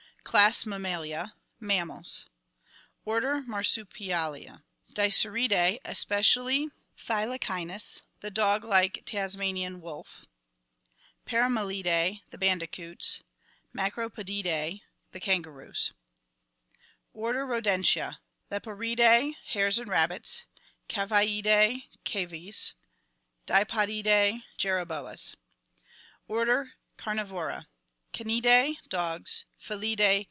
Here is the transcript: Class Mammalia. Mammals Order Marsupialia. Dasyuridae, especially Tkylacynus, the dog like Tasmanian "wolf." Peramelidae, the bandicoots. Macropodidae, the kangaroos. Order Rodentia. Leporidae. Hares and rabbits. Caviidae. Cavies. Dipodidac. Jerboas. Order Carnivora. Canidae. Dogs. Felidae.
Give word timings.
Class 0.23 0.65
Mammalia. 0.65 1.33
Mammals 1.59 2.25
Order 3.03 3.41
Marsupialia. 3.41 4.63
Dasyuridae, 4.93 5.79
especially 5.83 6.69
Tkylacynus, 6.95 8.03
the 8.21 8.31
dog 8.31 8.63
like 8.63 9.03
Tasmanian 9.05 9.81
"wolf." 9.81 10.25
Peramelidae, 11.25 12.21
the 12.29 12.37
bandicoots. 12.37 13.23
Macropodidae, 13.75 14.81
the 15.11 15.19
kangaroos. 15.19 15.91
Order 17.13 17.45
Rodentia. 17.45 18.19
Leporidae. 18.49 19.35
Hares 19.47 19.79
and 19.79 19.89
rabbits. 19.89 20.45
Caviidae. 20.87 21.83
Cavies. 22.05 22.71
Dipodidac. 23.45 24.43
Jerboas. 24.57 25.35
Order 26.29 26.71
Carnivora. 26.97 27.67
Canidae. 28.13 28.75
Dogs. 28.87 29.43
Felidae. 29.59 30.19